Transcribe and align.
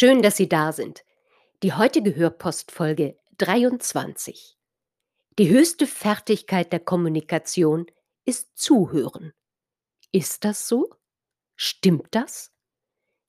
Schön, 0.00 0.22
dass 0.22 0.36
Sie 0.36 0.48
da 0.48 0.70
sind. 0.70 1.04
Die 1.64 1.72
heutige 1.72 2.14
Hörpostfolge 2.14 3.18
23. 3.38 4.56
Die 5.40 5.48
höchste 5.48 5.88
Fertigkeit 5.88 6.72
der 6.72 6.78
Kommunikation 6.78 7.86
ist 8.24 8.56
Zuhören. 8.56 9.32
Ist 10.12 10.44
das 10.44 10.68
so? 10.68 10.94
Stimmt 11.56 12.06
das? 12.12 12.52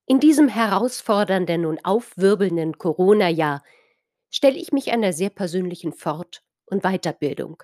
In 0.05 0.19
diesem 0.19 0.47
herausfordernden 0.47 1.65
und 1.65 1.83
aufwirbelnden 1.85 2.77
Corona-Jahr 2.77 3.63
stelle 4.29 4.59
ich 4.59 4.71
mich 4.71 4.91
einer 4.91 5.11
sehr 5.11 5.31
persönlichen 5.31 5.91
Fort- 5.91 6.43
und 6.67 6.83
Weiterbildung. 6.83 7.63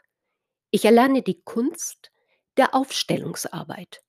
Ich 0.71 0.83
erlerne 0.83 1.21
die 1.21 1.43
Kunst 1.43 2.11
der 2.57 2.73
Aufstellungsarbeit. 2.73 4.01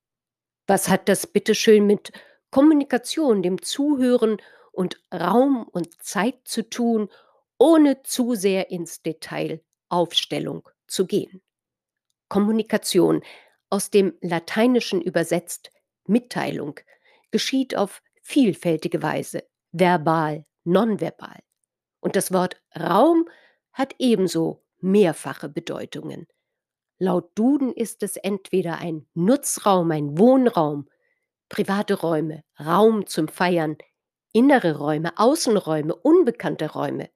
Was 0.65 0.89
hat 0.89 1.07
das 1.07 1.27
bitteschön 1.27 1.85
mit 1.85 2.11
Kommunikation, 2.49 3.43
dem 3.43 3.61
Zuhören 3.61 4.41
und 4.77 5.01
Raum 5.11 5.67
und 5.71 6.03
Zeit 6.03 6.35
zu 6.43 6.69
tun, 6.69 7.09
ohne 7.57 8.03
zu 8.03 8.35
sehr 8.35 8.69
ins 8.69 9.01
Detail 9.01 9.63
Aufstellung 9.89 10.69
zu 10.85 11.07
gehen. 11.07 11.41
Kommunikation, 12.29 13.23
aus 13.69 13.89
dem 13.89 14.13
Lateinischen 14.21 15.01
übersetzt 15.01 15.71
Mitteilung, 16.05 16.79
geschieht 17.31 17.75
auf 17.75 18.03
vielfältige 18.21 19.01
Weise, 19.01 19.43
verbal, 19.71 20.45
nonverbal. 20.63 21.39
Und 21.99 22.15
das 22.15 22.31
Wort 22.31 22.61
Raum 22.77 23.27
hat 23.73 23.95
ebenso 23.97 24.63
mehrfache 24.79 25.49
Bedeutungen. 25.49 26.27
Laut 26.99 27.31
Duden 27.33 27.73
ist 27.73 28.03
es 28.03 28.15
entweder 28.15 28.77
ein 28.77 29.07
Nutzraum, 29.15 29.89
ein 29.89 30.19
Wohnraum, 30.19 30.87
private 31.49 31.95
Räume, 31.95 32.43
Raum 32.59 33.07
zum 33.07 33.27
Feiern, 33.27 33.77
innere 34.33 34.77
Räume, 34.77 35.17
Außenräume, 35.17 35.95
unbekannte 35.95 36.71
Räume. 36.71 37.09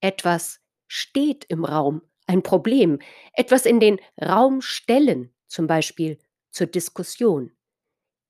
Etwas 0.00 0.60
steht 0.86 1.44
im 1.46 1.64
Raum, 1.64 2.02
ein 2.26 2.42
Problem, 2.42 2.98
etwas 3.32 3.66
in 3.66 3.80
den 3.80 4.00
Raum 4.20 4.60
stellen, 4.62 5.34
zum 5.46 5.66
Beispiel 5.66 6.18
zur 6.50 6.66
Diskussion. 6.66 7.52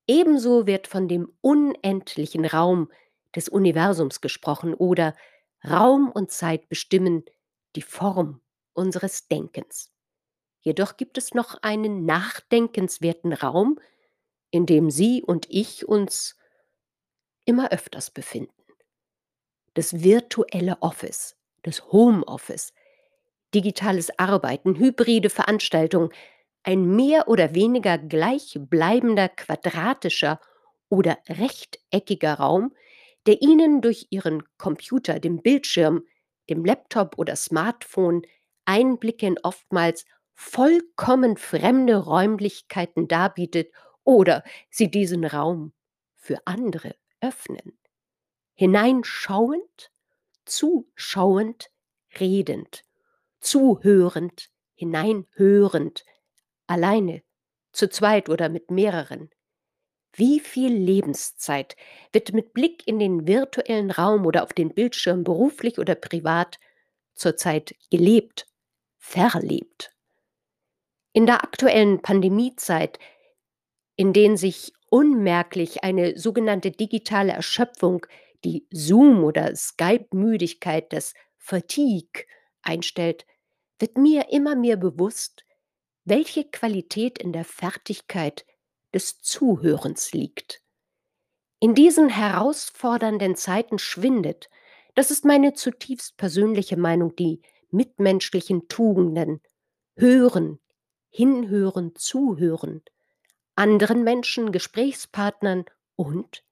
Ebenso 0.07 0.67
wird 0.67 0.87
von 0.87 1.09
dem 1.09 1.33
unendlichen 1.41 2.45
Raum 2.45 2.91
des 3.35 3.49
Universums 3.49 4.21
gesprochen 4.21 4.75
oder 4.75 5.15
Raum 5.69 6.11
und 6.13 6.31
Zeit 6.31 6.69
bestimmen 6.69 7.25
die 7.75 7.83
Form 7.83 8.41
unseres 8.73 9.29
Denkens. 9.29 9.93
Jedoch 10.61 10.97
gibt 10.97 11.19
es 11.19 11.35
noch 11.35 11.63
einen 11.63 12.05
nachdenkenswerten 12.05 13.33
Raum, 13.33 13.79
in 14.51 14.67
dem 14.67 14.91
Sie 14.91 15.23
und 15.23 15.47
ich 15.49 15.87
uns 15.87 16.37
immer 17.47 17.73
öfters 17.73 18.11
befinden. 18.11 18.53
Das 19.75 20.03
virtuelle 20.03 20.77
Office, 20.83 21.37
das 21.63 21.91
Homeoffice, 21.93 22.73
digitales 23.55 24.17
Arbeiten, 24.19 24.77
hybride 24.77 25.31
Veranstaltungen, 25.31 26.11
ein 26.63 26.95
mehr 26.97 27.29
oder 27.29 27.55
weniger 27.55 27.97
gleichbleibender 27.97 29.29
quadratischer 29.29 30.41
oder 30.89 31.19
rechteckiger 31.29 32.35
Raum, 32.35 32.75
der 33.27 33.41
Ihnen 33.41 33.81
durch 33.81 34.09
Ihren 34.11 34.43
Computer, 34.59 35.21
dem 35.21 35.43
Bildschirm, 35.43 36.05
dem 36.51 36.65
Laptop 36.65 37.19
oder 37.19 37.37
Smartphone 37.37 38.23
Einblicke 38.65 39.27
in 39.27 39.39
oftmals 39.43 40.05
vollkommen 40.35 41.37
fremde 41.37 41.97
Räumlichkeiten 41.97 43.09
darbietet 43.09 43.73
oder 44.05 44.43
Sie 44.71 44.91
diesen 44.91 45.25
Raum 45.25 45.73
für 46.15 46.39
andere 46.45 46.95
öffnen. 47.21 47.79
Hineinschauend, 48.55 49.91
zuschauend, 50.45 51.71
redend, 52.19 52.85
zuhörend, 53.41 54.51
hineinhörend, 54.75 56.05
alleine, 56.67 57.23
zu 57.73 57.89
zweit 57.89 58.29
oder 58.29 58.49
mit 58.49 58.71
mehreren. 58.71 59.31
Wie 60.13 60.41
viel 60.41 60.73
Lebenszeit 60.73 61.77
wird 62.13 62.33
mit 62.33 62.55
Blick 62.55 62.87
in 62.87 62.99
den 62.99 63.27
virtuellen 63.27 63.91
Raum 63.91 64.25
oder 64.25 64.43
auf 64.45 64.55
den 64.55 64.73
Bildschirm 64.73 65.25
beruflich 65.25 65.79
oder 65.79 65.95
privat 65.95 66.59
zurzeit 67.15 67.75
gelebt, 67.91 68.47
verlebt? 68.97 69.93
In 71.13 71.27
der 71.27 71.45
aktuellen 71.45 72.01
Pandemiezeit, 72.01 72.99
in 73.97 74.15
denen 74.15 74.39
sich 74.39 74.73
unmerklich 74.91 75.85
eine 75.85 76.19
sogenannte 76.19 76.71
digitale 76.71 77.33
Erschöpfung, 77.33 78.07
die 78.45 78.67
Zoom- 78.71 79.25
oder 79.25 79.55
Skype-Müdigkeit, 79.55 80.93
das 80.93 81.15
Fatigue 81.37 82.25
einstellt, 82.63 83.27
wird 83.79 83.99
mir 83.99 84.31
immer 84.31 84.57
mehr 84.57 84.77
bewusst, 84.77 85.45
welche 86.05 86.45
Qualität 86.45 87.19
in 87.19 87.33
der 87.33 87.45
Fertigkeit 87.45 88.47
des 88.95 89.21
Zuhörens 89.21 90.13
liegt. 90.13 90.63
In 91.59 91.75
diesen 91.75 92.09
herausfordernden 92.09 93.35
Zeiten 93.35 93.79
schwindet, 93.79 94.49
das 94.95 95.11
ist 95.11 95.25
meine 95.25 95.53
zutiefst 95.53 96.17
persönliche 96.17 96.77
Meinung, 96.77 97.17
die 97.17 97.43
mitmenschlichen 97.71 98.69
Tugenden, 98.69 99.43
hören, 99.97 100.61
hinhören, 101.11 101.95
zuhören, 101.97 102.83
anderen 103.57 104.05
Menschen, 104.05 104.53
Gesprächspartnern 104.53 105.65
und 105.97 106.45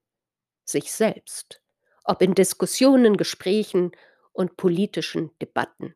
sich 0.65 0.91
selbst, 0.91 1.61
ob 2.03 2.21
in 2.21 2.33
Diskussionen, 2.33 3.17
Gesprächen 3.17 3.91
und 4.33 4.57
politischen 4.57 5.31
Debatten. 5.41 5.95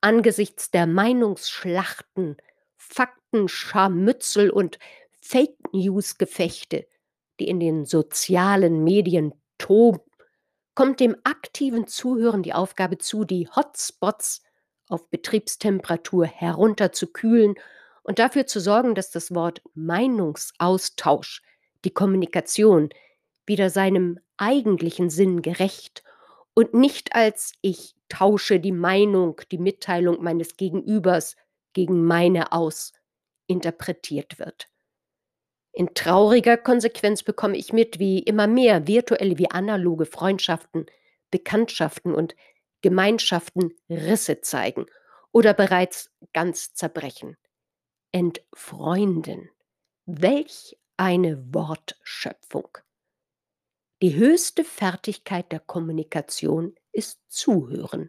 Angesichts 0.00 0.70
der 0.70 0.86
Meinungsschlachten, 0.86 2.36
Faktenscharmützel 2.76 4.50
und 4.50 4.78
Fake 5.20 5.72
News 5.72 6.18
Gefechte, 6.18 6.86
die 7.38 7.48
in 7.48 7.60
den 7.60 7.84
sozialen 7.84 8.84
Medien 8.84 9.34
toben, 9.58 10.00
kommt 10.74 11.00
dem 11.00 11.16
aktiven 11.24 11.86
Zuhören 11.86 12.42
die 12.42 12.52
Aufgabe 12.52 12.98
zu, 12.98 13.24
die 13.24 13.48
Hotspots 13.48 14.42
auf 14.88 15.08
Betriebstemperatur 15.10 16.26
herunterzukühlen 16.26 17.54
und 18.06 18.20
dafür 18.20 18.46
zu 18.46 18.60
sorgen, 18.60 18.94
dass 18.94 19.10
das 19.10 19.34
Wort 19.34 19.62
Meinungsaustausch, 19.74 21.42
die 21.84 21.90
Kommunikation, 21.90 22.90
wieder 23.46 23.68
seinem 23.68 24.20
eigentlichen 24.36 25.10
Sinn 25.10 25.42
gerecht 25.42 26.04
und 26.54 26.72
nicht 26.72 27.16
als 27.16 27.52
ich 27.62 27.96
tausche 28.08 28.60
die 28.60 28.72
Meinung, 28.72 29.40
die 29.50 29.58
Mitteilung 29.58 30.22
meines 30.22 30.56
Gegenübers 30.56 31.34
gegen 31.72 32.04
meine 32.04 32.52
aus 32.52 32.92
interpretiert 33.48 34.38
wird. 34.38 34.68
In 35.72 35.92
trauriger 35.94 36.56
Konsequenz 36.56 37.24
bekomme 37.24 37.56
ich 37.56 37.72
mit, 37.72 37.98
wie 37.98 38.20
immer 38.20 38.46
mehr 38.46 38.86
virtuelle 38.86 39.36
wie 39.36 39.50
analoge 39.50 40.06
Freundschaften, 40.06 40.86
Bekanntschaften 41.32 42.14
und 42.14 42.36
Gemeinschaften 42.82 43.74
Risse 43.90 44.40
zeigen 44.42 44.86
oder 45.32 45.54
bereits 45.54 46.12
ganz 46.32 46.72
zerbrechen 46.72 47.36
entfreunden. 48.16 49.50
Welch 50.06 50.78
eine 50.96 51.52
Wortschöpfung. 51.52 52.78
Die 54.00 54.14
höchste 54.14 54.64
Fertigkeit 54.64 55.52
der 55.52 55.60
Kommunikation 55.60 56.74
ist 56.92 57.20
Zuhören. 57.28 58.08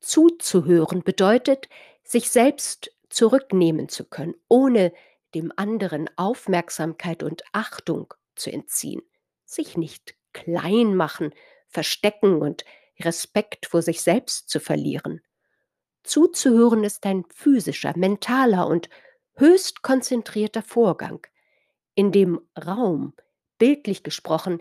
Zuzuhören 0.00 1.02
bedeutet, 1.02 1.68
sich 2.02 2.30
selbst 2.30 2.90
zurücknehmen 3.10 3.90
zu 3.90 4.06
können, 4.06 4.34
ohne 4.48 4.94
dem 5.34 5.52
anderen 5.56 6.08
Aufmerksamkeit 6.16 7.22
und 7.22 7.42
Achtung 7.52 8.14
zu 8.36 8.50
entziehen, 8.50 9.02
sich 9.44 9.76
nicht 9.76 10.16
klein 10.32 10.96
machen, 10.96 11.34
verstecken 11.68 12.40
und 12.40 12.64
Respekt 13.00 13.66
vor 13.66 13.82
sich 13.82 14.00
selbst 14.00 14.48
zu 14.48 14.60
verlieren. 14.60 15.20
Zuzuhören 16.06 16.84
ist 16.84 17.04
ein 17.06 17.24
physischer, 17.28 17.92
mentaler 17.96 18.66
und 18.66 18.88
höchst 19.36 19.82
konzentrierter 19.82 20.62
Vorgang, 20.62 21.26
in 21.94 22.12
dem 22.12 22.40
Raum, 22.56 23.14
bildlich 23.58 24.02
gesprochen, 24.02 24.60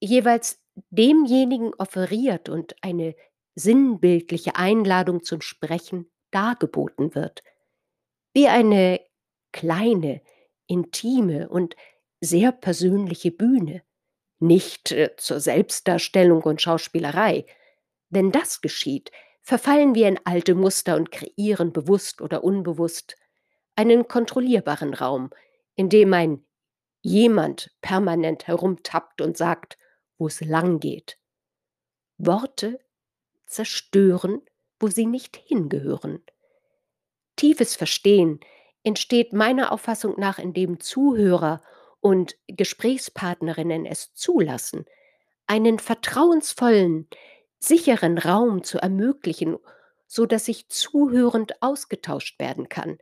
jeweils 0.00 0.60
demjenigen 0.90 1.74
offeriert 1.74 2.48
und 2.48 2.74
eine 2.82 3.14
sinnbildliche 3.54 4.56
Einladung 4.56 5.22
zum 5.22 5.40
Sprechen 5.40 6.10
dargeboten 6.30 7.14
wird. 7.14 7.42
Wie 8.32 8.48
eine 8.48 9.00
kleine, 9.52 10.22
intime 10.66 11.48
und 11.48 11.76
sehr 12.20 12.52
persönliche 12.52 13.30
Bühne, 13.30 13.82
nicht 14.38 14.92
äh, 14.92 15.14
zur 15.16 15.40
Selbstdarstellung 15.40 16.42
und 16.42 16.62
Schauspielerei. 16.62 17.44
Wenn 18.08 18.32
das 18.32 18.60
geschieht, 18.60 19.10
verfallen 19.42 19.94
wir 19.94 20.08
in 20.08 20.18
alte 20.24 20.54
Muster 20.54 20.96
und 20.96 21.10
kreieren 21.10 21.72
bewusst 21.72 22.20
oder 22.20 22.44
unbewusst 22.44 23.16
einen 23.76 24.08
kontrollierbaren 24.08 24.94
Raum, 24.94 25.30
in 25.74 25.88
dem 25.88 26.12
ein 26.12 26.44
jemand 27.02 27.70
permanent 27.80 28.46
herumtappt 28.46 29.20
und 29.20 29.36
sagt, 29.36 29.78
wo 30.18 30.26
es 30.26 30.40
lang 30.40 30.80
geht. 30.80 31.16
Worte 32.18 32.78
zerstören, 33.46 34.42
wo 34.78 34.88
sie 34.88 35.06
nicht 35.06 35.36
hingehören. 35.36 36.22
Tiefes 37.36 37.74
Verstehen 37.74 38.40
entsteht 38.82 39.32
meiner 39.32 39.72
Auffassung 39.72 40.14
nach, 40.18 40.38
indem 40.38 40.80
Zuhörer 40.80 41.62
und 42.00 42.36
Gesprächspartnerinnen 42.46 43.86
es 43.86 44.14
zulassen, 44.14 44.84
einen 45.46 45.78
vertrauensvollen, 45.78 47.08
sicheren 47.60 48.18
Raum 48.18 48.64
zu 48.64 48.78
ermöglichen, 48.78 49.58
so 50.06 50.26
dass 50.26 50.46
sich 50.46 50.68
zuhörend 50.68 51.62
ausgetauscht 51.62 52.40
werden 52.40 52.68
kann. 52.68 52.98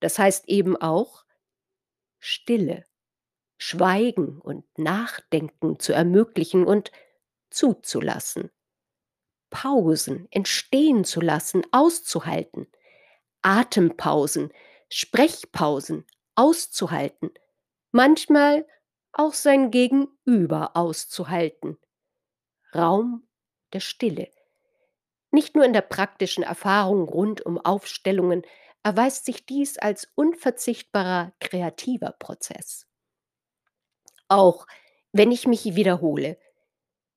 Das 0.00 0.18
heißt 0.18 0.48
eben 0.48 0.76
auch 0.76 1.24
Stille, 2.20 2.84
Schweigen 3.58 4.40
und 4.40 4.64
Nachdenken 4.78 5.78
zu 5.78 5.92
ermöglichen 5.92 6.66
und 6.66 6.92
zuzulassen. 7.50 8.50
Pausen 9.50 10.28
entstehen 10.30 11.04
zu 11.04 11.20
lassen, 11.20 11.66
auszuhalten. 11.72 12.68
Atempausen, 13.42 14.52
Sprechpausen 14.90 16.06
auszuhalten. 16.34 17.30
Manchmal 17.90 18.66
auch 19.12 19.34
sein 19.34 19.70
Gegenüber 19.70 20.76
auszuhalten. 20.76 21.78
Raum 22.74 23.26
der 23.72 23.80
Stille. 23.80 24.28
Nicht 25.30 25.54
nur 25.54 25.64
in 25.64 25.72
der 25.72 25.82
praktischen 25.82 26.42
Erfahrung 26.42 27.08
rund 27.08 27.40
um 27.40 27.58
Aufstellungen 27.58 28.42
erweist 28.82 29.24
sich 29.26 29.46
dies 29.46 29.78
als 29.78 30.08
unverzichtbarer 30.14 31.32
kreativer 31.40 32.12
Prozess. 32.18 32.86
Auch 34.28 34.66
wenn 35.12 35.32
ich 35.32 35.46
mich 35.46 35.74
wiederhole, 35.74 36.38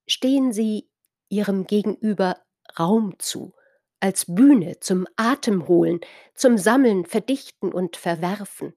stehen 0.08 0.52
Sie 0.52 0.90
Ihrem 1.30 1.66
Gegenüber 1.66 2.38
Raum 2.78 3.18
zu, 3.20 3.54
als 4.00 4.26
Bühne 4.28 4.80
zum 4.80 5.08
Atemholen, 5.16 6.02
zum 6.36 6.58
Sammeln, 6.58 7.06
Verdichten 7.06 7.72
und 7.72 7.96
Verwerfen. 7.96 8.76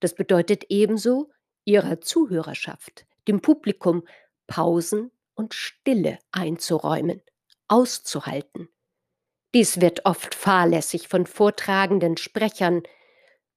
Das 0.00 0.14
bedeutet 0.14 0.64
ebenso 0.68 1.30
Ihrer 1.64 2.00
Zuhörerschaft, 2.00 3.06
dem 3.26 3.40
Publikum, 3.40 4.06
Pausen 4.46 5.10
und 5.36 5.54
Stille 5.54 6.18
einzuräumen, 6.32 7.22
auszuhalten. 7.68 8.68
Dies 9.54 9.80
wird 9.80 10.04
oft 10.04 10.34
fahrlässig 10.34 11.08
von 11.08 11.26
vortragenden 11.26 12.16
Sprechern, 12.16 12.82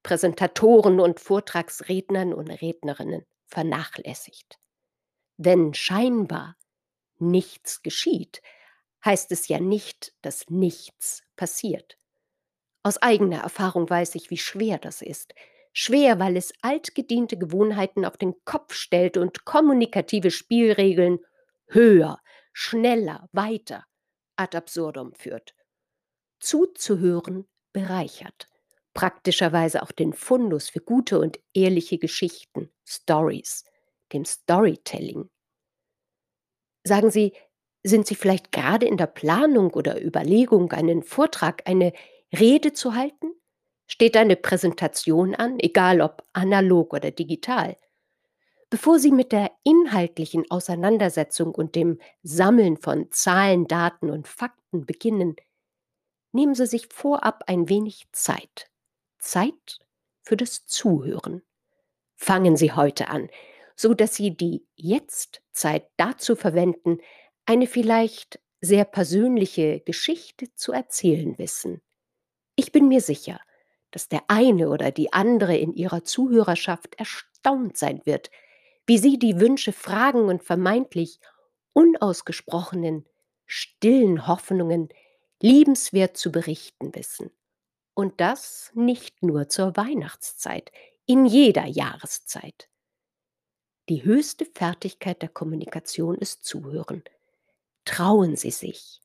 Präsentatoren 0.03 0.99
und 0.99 1.19
Vortragsrednern 1.19 2.33
und 2.33 2.49
Rednerinnen 2.49 3.25
vernachlässigt. 3.47 4.59
Wenn 5.37 5.73
scheinbar 5.73 6.55
nichts 7.17 7.81
geschieht, 7.81 8.41
heißt 9.03 9.31
es 9.31 9.47
ja 9.47 9.59
nicht, 9.59 10.13
dass 10.21 10.49
nichts 10.49 11.23
passiert. 11.35 11.97
Aus 12.83 13.01
eigener 13.01 13.41
Erfahrung 13.41 13.89
weiß 13.89 14.15
ich, 14.15 14.29
wie 14.29 14.37
schwer 14.37 14.77
das 14.77 15.01
ist. 15.01 15.33
Schwer, 15.73 16.19
weil 16.19 16.37
es 16.37 16.53
altgediente 16.61 17.37
Gewohnheiten 17.37 18.05
auf 18.05 18.17
den 18.17 18.35
Kopf 18.45 18.73
stellt 18.73 19.17
und 19.17 19.45
kommunikative 19.45 20.31
Spielregeln 20.31 21.19
höher, 21.69 22.19
schneller, 22.53 23.29
weiter 23.31 23.85
ad 24.35 24.57
absurdum 24.57 25.13
führt. 25.13 25.53
Zuzuhören 26.39 27.47
bereichert, 27.73 28.47
praktischerweise 28.93 29.83
auch 29.83 29.91
den 29.91 30.13
Fundus 30.13 30.69
für 30.69 30.81
gute 30.81 31.19
und 31.19 31.39
ehrliche 31.53 31.97
Geschichten, 31.97 32.71
Stories, 32.85 33.65
dem 34.13 34.25
Storytelling. 34.25 35.29
Sagen 36.83 37.11
Sie, 37.11 37.33
sind 37.83 38.07
Sie 38.07 38.15
vielleicht 38.15 38.51
gerade 38.51 38.85
in 38.85 38.97
der 38.97 39.07
Planung 39.07 39.71
oder 39.71 40.03
Überlegung, 40.03 40.71
einen 40.71 41.03
Vortrag, 41.03 41.63
eine 41.67 41.93
Rede 42.37 42.73
zu 42.73 42.95
halten? 42.95 43.33
Steht 43.87 44.17
eine 44.17 44.35
Präsentation 44.35 45.35
an, 45.35 45.59
egal 45.59 46.01
ob 46.01 46.23
analog 46.33 46.93
oder 46.93 47.11
digital? 47.11 47.77
Bevor 48.69 48.99
Sie 48.99 49.11
mit 49.11 49.31
der 49.31 49.51
inhaltlichen 49.63 50.49
Auseinandersetzung 50.51 51.55
und 51.55 51.73
dem 51.73 51.99
Sammeln 52.21 52.77
von 52.77 53.11
Zahlen, 53.11 53.67
Daten 53.67 54.11
und 54.11 54.27
Fakten 54.27 54.85
beginnen, 54.85 55.35
nehmen 56.31 56.53
Sie 56.53 56.67
sich 56.67 56.87
vorab 56.87 57.43
ein 57.47 57.67
wenig 57.67 58.07
Zeit. 58.11 58.69
Zeit 59.17 59.79
für 60.21 60.37
das 60.37 60.67
Zuhören. 60.67 61.41
Fangen 62.15 62.57
Sie 62.57 62.71
heute 62.71 63.09
an, 63.09 63.29
so 63.75 63.95
dass 63.95 64.15
Sie 64.15 64.37
die 64.37 64.67
Jetzt-Zeit 64.75 65.89
dazu 65.97 66.35
verwenden, 66.35 66.99
eine 67.47 67.65
vielleicht 67.65 68.39
sehr 68.61 68.85
persönliche 68.85 69.79
Geschichte 69.79 70.53
zu 70.53 70.73
erzählen 70.73 71.39
wissen. 71.39 71.81
Ich 72.55 72.71
bin 72.71 72.87
mir 72.87 73.01
sicher, 73.01 73.39
dass 73.89 74.09
der 74.09 74.21
eine 74.27 74.69
oder 74.69 74.91
die 74.91 75.11
andere 75.11 75.57
in 75.57 75.73
ihrer 75.73 76.03
Zuhörerschaft 76.03 76.95
erstaunt 76.95 77.77
sein 77.77 78.01
wird, 78.05 78.29
wie 78.89 78.97
sie 78.97 79.17
die 79.17 79.39
Wünsche, 79.39 79.71
Fragen 79.71 80.25
und 80.25 80.43
vermeintlich 80.43 81.21
unausgesprochenen, 81.71 83.05
stillen 83.45 84.27
Hoffnungen 84.27 84.89
liebenswert 85.41 86.17
zu 86.17 86.31
berichten 86.31 86.93
wissen. 86.93 87.31
Und 87.93 88.19
das 88.19 88.71
nicht 88.73 89.23
nur 89.23 89.47
zur 89.47 89.77
Weihnachtszeit, 89.77 90.71
in 91.05 91.25
jeder 91.25 91.65
Jahreszeit. 91.65 92.67
Die 93.87 94.03
höchste 94.03 94.45
Fertigkeit 94.45 95.21
der 95.21 95.29
Kommunikation 95.29 96.15
ist 96.17 96.43
Zuhören 96.43 97.03
trauen 97.89 98.35
Sie 98.35 98.51
sich. 98.51 99.01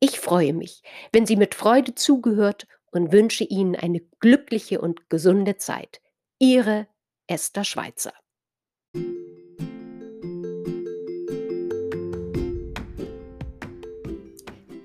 Ich 0.00 0.20
freue 0.20 0.54
mich, 0.54 0.82
wenn 1.12 1.26
Sie 1.26 1.36
mit 1.36 1.54
Freude 1.54 1.94
zugehört 1.94 2.66
und 2.90 3.12
wünsche 3.12 3.44
Ihnen 3.44 3.76
eine 3.76 4.00
glückliche 4.20 4.80
und 4.80 5.10
gesunde 5.10 5.58
Zeit. 5.58 6.00
Ihre 6.38 6.86
Esther 7.26 7.64
Schweizer. 7.64 8.14